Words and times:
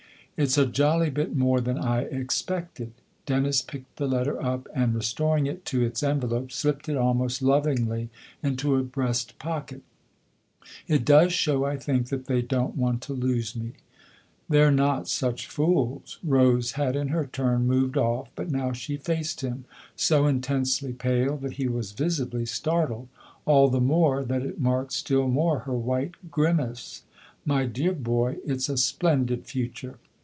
"It's 0.41 0.57
a 0.57 0.65
jolly 0.65 1.11
bit 1.11 1.35
more 1.35 1.61
than 1.61 1.77
I 1.77 2.01
expected." 2.05 2.93
Dennis 3.27 3.61
picked 3.61 3.97
the 3.97 4.07
letter 4.07 4.41
up 4.43 4.67
and, 4.73 4.95
restoring 4.95 5.45
it 5.45 5.65
to 5.65 5.83
its 5.83 6.01
en 6.01 6.19
velope, 6.19 6.51
slipped 6.51 6.89
it 6.89 6.97
almost 6.97 7.43
lovingly 7.43 8.09
into 8.41 8.75
a 8.75 8.81
breast 8.81 9.37
pocket." 9.37 9.83
It 10.87 11.05
does 11.05 11.31
show, 11.31 11.63
I 11.63 11.77
think, 11.77 12.07
that 12.09 12.25
they 12.25 12.41
don't 12.41 12.75
want 12.75 13.01
to 13.03 13.13
lose 13.13 13.55
me." 13.55 13.65
E 13.67 13.69
66 13.69 13.77
THE 13.77 13.77
OTHER 13.77 13.77
HOUSE 13.77 14.47
"They're 14.65 14.71
not 14.71 15.07
such 15.07 15.45
fools!" 15.47 16.17
Rose 16.23 16.71
had 16.71 16.95
in 16.95 17.09
her 17.09 17.27
turn 17.27 17.67
moved 17.67 17.95
off, 17.97 18.31
but 18.35 18.49
now 18.49 18.71
she 18.71 18.97
faced 18.97 19.41
him, 19.41 19.65
so 19.95 20.25
intensely 20.25 20.91
pale 20.91 21.37
that 21.37 21.53
he 21.53 21.67
was 21.67 21.91
visibly 21.91 22.47
startled; 22.47 23.09
all 23.45 23.69
the 23.69 23.79
more 23.79 24.23
that 24.23 24.41
it 24.41 24.59
marked 24.59 24.93
still 24.93 25.27
more 25.27 25.59
her 25.59 25.77
white 25.77 26.15
grimace." 26.31 27.03
My 27.45 27.67
dear 27.67 27.93
boy, 27.93 28.37
it's 28.43 28.69
a 28.69 28.77
splendid 28.77 29.45
future." 29.45 29.99